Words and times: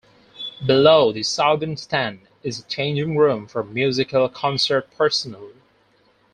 Below 0.65 1.11
the 1.11 1.21
southern 1.21 1.77
stand 1.77 2.21
is 2.41 2.57
a 2.57 2.63
changing 2.63 3.17
room 3.17 3.45
for 3.45 3.63
musical 3.63 4.27
concert 4.29 4.89
personnel. 4.97 5.51